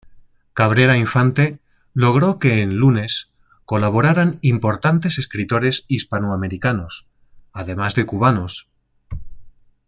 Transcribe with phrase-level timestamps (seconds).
[0.55, 1.59] Cabrera Infante
[1.93, 3.29] logró que en "Lunes"
[3.65, 7.05] colaboraran importantes escritores hispanoamericanos,
[7.53, 8.67] además de cubanos.